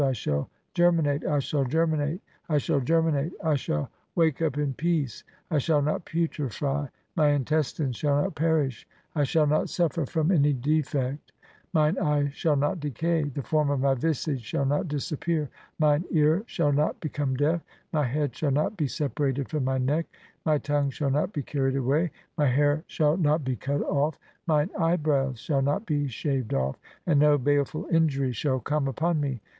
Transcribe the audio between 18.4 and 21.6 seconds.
not be separated from my neck; my "tongue shall not be